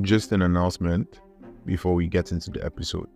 [0.00, 1.20] just an announcement
[1.66, 3.08] before we get into the episode.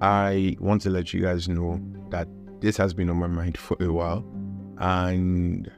[0.00, 1.80] I want to let you guys know
[2.10, 2.28] that
[2.60, 4.24] this has been on my mind for a while
[4.78, 5.70] and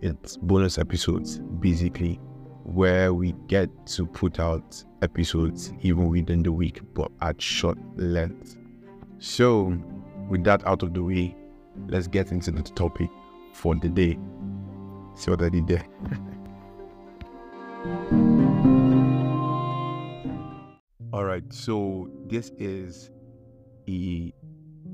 [0.00, 2.20] it's bonus episodes basically
[2.64, 8.56] where we get to put out episodes even within the week but at short length.
[9.18, 9.76] So,
[10.28, 11.36] with that out of the way,
[11.88, 13.10] let's get into the topic
[13.52, 14.18] for the day.
[15.14, 15.84] See what I did there.
[21.12, 23.10] All right, so this is
[23.86, 24.32] a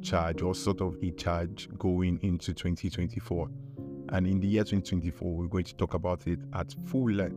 [0.02, 3.48] charge or sort of a charge going into 2024.
[4.08, 7.36] And in the year 2024, we're going to talk about it at full length.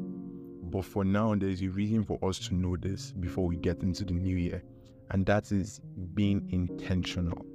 [0.72, 4.04] But for now, there's a reason for us to know this before we get into
[4.04, 4.64] the new year,
[5.12, 5.80] and that is
[6.16, 7.46] being intentional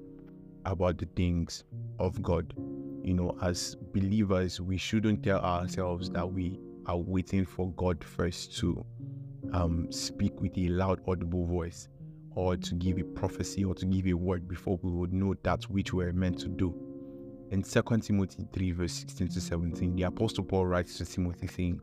[0.64, 1.64] about the things
[1.98, 2.54] of God.
[3.02, 8.56] You know, as believers, we shouldn't tell ourselves that we are waiting for God first
[8.58, 8.86] to
[9.52, 11.88] um, speak with a loud, audible voice,
[12.34, 15.64] or to give a prophecy or to give a word before we would know that
[15.64, 16.74] which we're meant to do.
[17.50, 21.80] In 2 Timothy 3, verse 16 to 17, the Apostle Paul writes to Timothy saying,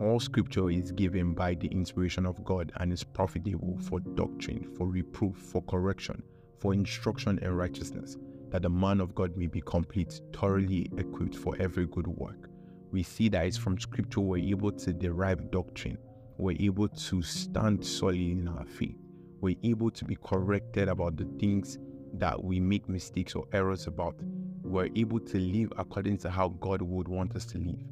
[0.00, 4.86] All scripture is given by the inspiration of God and is profitable for doctrine, for
[4.86, 6.22] reproof, for correction,
[6.58, 8.16] for instruction in righteousness,
[8.50, 12.48] that the man of God may be complete, thoroughly equipped for every good work.
[12.90, 15.98] We see that it's from scripture we're able to derive doctrine
[16.36, 18.96] we're able to stand solid in our faith.
[19.40, 21.78] We're able to be corrected about the things
[22.14, 24.16] that we make mistakes or errors about.
[24.62, 27.84] We're able to live according to how God would want us to live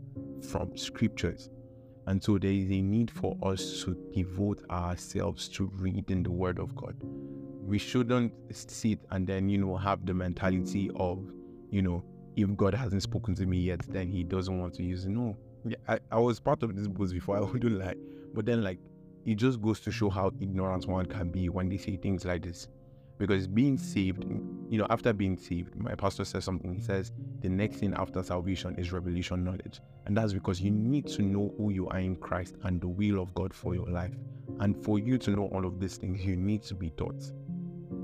[0.51, 1.51] from scriptures.
[2.07, 6.59] And so there is a need for us to devote ourselves to reading the word
[6.59, 6.97] of God.
[7.65, 11.25] We shouldn't sit and then, you know, have the mentality of,
[11.71, 12.03] you know,
[12.35, 15.11] if God hasn't spoken to me yet, then he doesn't want to use it.
[15.11, 15.37] No.
[15.87, 17.95] I, I was part of this books before, I wouldn't lie.
[18.35, 18.79] But then, like,
[19.25, 22.43] it just goes to show how ignorant one can be when they say things like
[22.43, 22.69] this.
[23.19, 24.25] Because being saved,
[24.69, 26.75] you know, after being saved, my pastor says something.
[26.75, 29.81] He says, the next thing after salvation is revelation knowledge.
[30.07, 33.23] And that's because you need to know who you are in Christ and the will
[33.23, 34.15] of God for your life.
[34.59, 37.23] And for you to know all of these things, you need to be taught.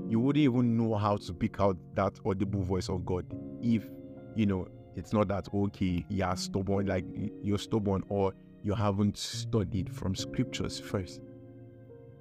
[0.07, 3.25] You wouldn't even know how to pick out that audible voice of God
[3.61, 3.89] if,
[4.35, 7.05] you know, it's not that, okay, you're stubborn, like
[7.43, 8.33] you're stubborn, or
[8.63, 11.21] you haven't studied from scriptures first.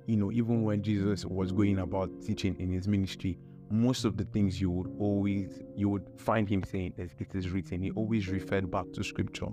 [0.07, 3.39] You know, even when Jesus was going about teaching in his ministry,
[3.71, 7.51] most of the things you would always you would find him saying as it is
[7.51, 9.49] written, he always referred back to scripture.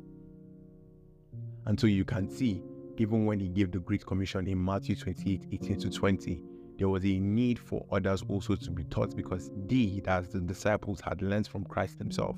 [1.66, 2.64] And so you can see,
[2.98, 6.42] even when he gave the Great Commission in Matthew 28, 18 to 20,
[6.78, 11.02] there was a need for others also to be taught because they, as the disciples,
[11.02, 12.38] had learned from Christ himself.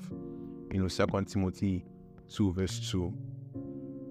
[0.72, 1.84] You know, Second Timothy
[2.30, 3.12] 2, verse 2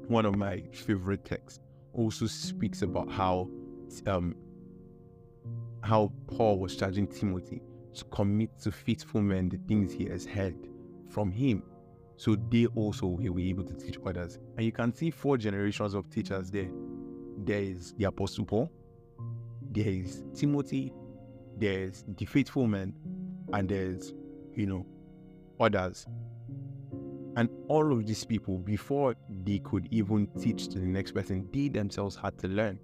[0.07, 1.59] one of my favorite texts,
[1.94, 3.50] also speaks about how
[4.06, 4.35] um,
[5.84, 7.62] how Paul was charging Timothy
[7.95, 10.56] to commit to faithful men the things he has heard
[11.09, 11.63] from him.
[12.18, 14.40] So they also will be able to teach others.
[14.57, 16.69] And you can see four generations of teachers there.
[17.38, 18.72] There is the Apostle Paul,
[19.72, 20.91] there is Timothy,
[21.57, 22.94] there's the faithful men,
[23.53, 24.13] and there's,
[24.53, 24.85] you know,
[25.59, 26.07] others
[27.67, 32.16] all of these people, before they could even teach to the next person, they themselves
[32.16, 32.79] had to learn.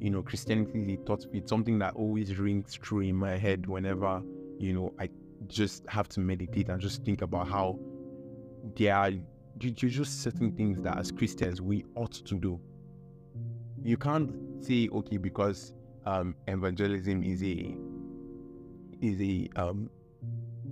[0.00, 4.22] You know, Christianity they taught it's something that always rings true in my head whenever,
[4.58, 5.08] you know, I
[5.46, 7.78] just have to meditate and just think about how
[8.76, 9.12] there are
[9.74, 12.60] just certain things that as Christians we ought to do.
[13.82, 15.74] You can't say, okay, because
[16.06, 17.76] um, evangelism is a
[19.00, 19.90] is a um,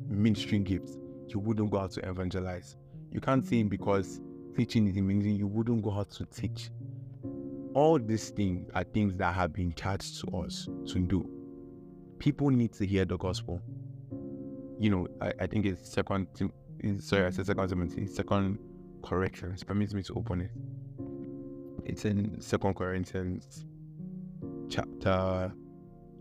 [0.08, 0.96] ministry gift,
[1.28, 2.76] you wouldn't go out to evangelize
[3.12, 4.20] you can't say because
[4.56, 6.70] teaching is amazing, you wouldn't go out to teach.
[7.74, 11.28] All these things are things that have been charged to us to do.
[12.18, 13.60] People need to hear the gospel.
[14.78, 16.26] You know, I, I think it's second,
[16.98, 18.58] sorry, I said second Timothy, second
[19.02, 19.62] corrections.
[19.62, 20.50] Permits me to open it.
[21.84, 23.66] It's in Second Corinthians
[24.68, 25.52] chapter,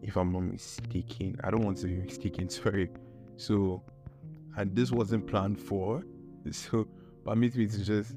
[0.01, 1.37] if I'm not mistaken.
[1.43, 2.89] I don't want to be mistaken, sorry.
[3.37, 3.83] So,
[4.57, 6.03] and this wasn't planned for,
[6.51, 6.87] So
[7.23, 8.15] permit me to just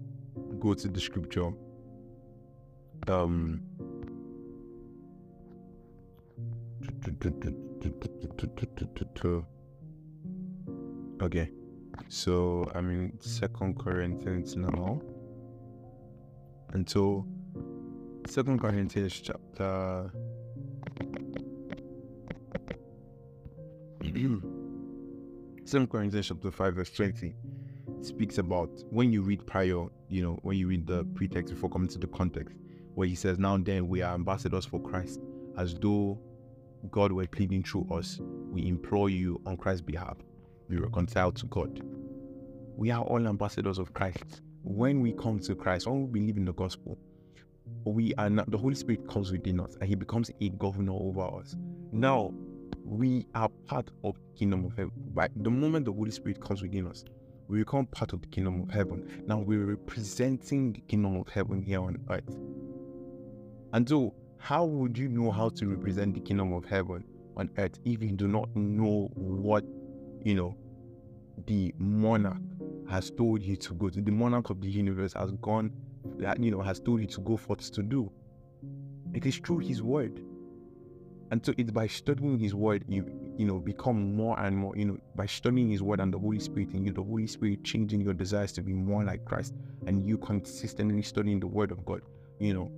[0.58, 1.52] go to the scripture.
[3.08, 3.62] Um
[11.20, 11.50] Okay.
[12.08, 15.00] So I'm in Second Corinthians now.
[16.72, 17.26] And so
[18.26, 20.10] Second Corinthians chapter
[25.64, 27.34] Second Corinthians chapter 5 verse 20
[28.04, 31.88] speaks about when you read prior, you know, when you read the pretext before coming
[31.88, 32.56] to the context,
[32.94, 35.20] where he says, Now then, we are ambassadors for Christ,
[35.58, 36.18] as though
[36.90, 38.20] God were pleading through us.
[38.50, 40.16] We implore you on Christ's behalf,
[40.68, 41.82] be reconciled to God.
[42.76, 44.42] We are all ambassadors of Christ.
[44.62, 46.98] When we come to Christ, when we believe in the gospel,
[47.84, 51.22] we are not, the Holy Spirit comes within us and he becomes a governor over
[51.38, 51.56] us.
[51.92, 52.32] Now,
[52.84, 54.92] we are part of kingdom of heaven.
[55.14, 57.04] By the moment the Holy Spirit comes within us,
[57.48, 59.24] we become part of the kingdom of heaven.
[59.26, 62.36] Now we're representing the kingdom of heaven here on earth.
[63.72, 67.04] And so, how would you know how to represent the kingdom of heaven
[67.36, 69.64] on earth if you do not know what,
[70.22, 70.56] you know,
[71.46, 72.42] the monarch
[72.88, 74.00] has told you to go to?
[74.00, 75.72] The monarch of the universe has gone,
[76.18, 78.10] that, you know, has told you to go forth to do.
[79.12, 80.22] It is through his word.
[81.30, 83.02] And so it's by studying his word, you
[83.36, 86.38] you know, become more and more, you know, by studying his word and the Holy
[86.38, 89.54] Spirit in you, the Holy Spirit changing your desires to be more like Christ,
[89.86, 92.02] and you consistently studying the word of God,
[92.38, 92.70] you know,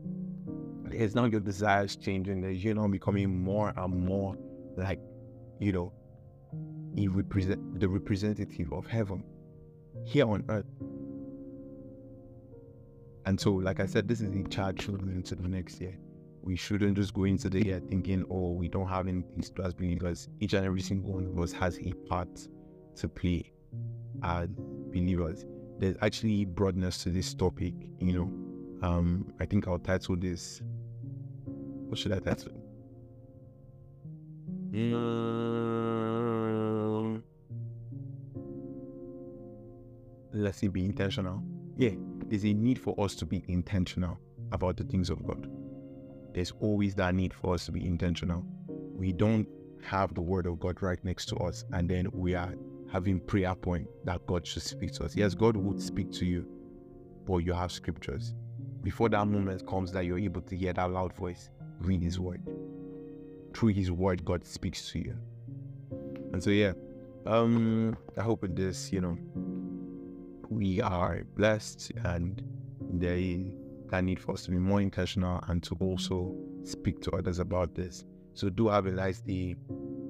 [0.91, 4.37] it's now your desires changing, that you know becoming more and more
[4.77, 5.01] like,
[5.59, 5.93] you know,
[6.95, 9.23] he represent the representative of heaven
[10.05, 10.67] here on earth.
[13.27, 15.99] And so, like I said, this is the charge moving into the next year
[16.47, 19.63] we shouldn't just go into the year thinking, oh, we don't have anything to do
[19.63, 20.29] as believers.
[20.39, 22.29] Each and every single one of us has a part
[22.95, 23.51] to play
[24.23, 24.49] as
[24.93, 25.45] believers.
[25.81, 28.31] There's actually broadness to this topic, you know.
[28.87, 30.63] Um, I think I'll title this.
[31.89, 32.53] What should I title?
[34.73, 35.03] Um,
[40.33, 41.43] let's see, be intentional.
[41.77, 41.91] Yeah,
[42.27, 44.17] there's a need for us to be intentional
[44.53, 45.51] about the things of God
[46.37, 48.45] there's always that need for us to be intentional.
[48.69, 49.49] We don't
[49.83, 52.55] have the word of God right next to us, and then we are
[52.93, 55.17] having prayer point that God should speak to us.
[55.17, 56.47] Yes, God would speak to you,
[57.27, 58.35] but you have scriptures.
[58.83, 61.49] Before that moment comes that you're able to hear that loud voice,
[61.81, 62.43] read his word.
[63.55, 65.17] Through his word, God speaks to you.
[66.35, 66.75] And so yeah,
[67.25, 69.17] um, I hope in this, you know,
[70.51, 72.43] we are blessed and
[72.93, 73.55] there is
[73.91, 76.35] that need for us to be more intentional and to also
[76.65, 78.05] speak to others about this.
[78.35, 79.57] So do have a nice day.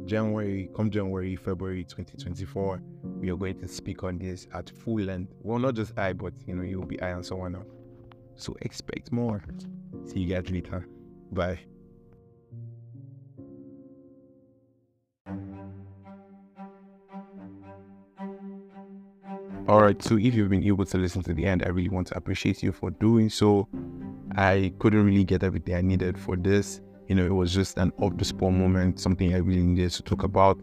[0.04, 5.32] January, come January, February 2024, we are going to speak on this at full length.
[5.42, 7.66] Well, not just I, but you know, you'll be I and someone else.
[8.36, 9.42] So expect more.
[10.04, 10.86] See you guys later.
[11.32, 11.60] Bye.
[19.68, 22.06] All right, so if you've been able to listen to the end, I really want
[22.08, 23.66] to appreciate you for doing so.
[24.36, 26.80] I couldn't really get everything I needed for this.
[27.08, 30.04] You know, it was just an off the spot moment, something I really needed to
[30.04, 30.60] talk about.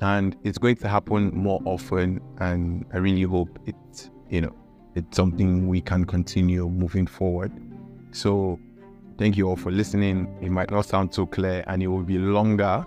[0.00, 2.20] And it's going to happen more often.
[2.38, 4.54] And I really hope it's, you know,
[4.96, 7.52] it's something we can continue moving forward.
[8.10, 8.58] So
[9.16, 10.26] thank you all for listening.
[10.40, 12.84] It might not sound so clear and it will be longer,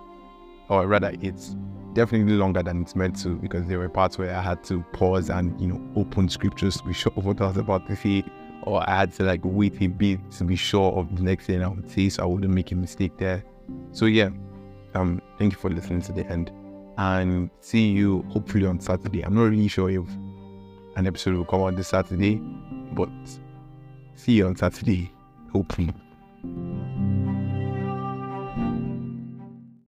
[0.70, 1.56] or rather, it's
[1.94, 5.30] definitely longer than it's meant to because there were parts where I had to pause
[5.30, 8.24] and you know open scriptures to be sure of what I was about to say,
[8.64, 11.64] or I had to like wait a bit to be sure of the next thing
[11.64, 13.44] I would say so I wouldn't make a mistake there.
[13.92, 14.30] So yeah,
[14.96, 16.52] um, thank you for listening to the end,
[16.98, 19.22] and see you hopefully on Saturday.
[19.22, 20.08] I'm not really sure if
[20.96, 22.36] an episode will come out this Saturday,
[22.94, 23.10] but
[24.16, 25.12] see you on Saturday,
[25.52, 25.94] hopefully.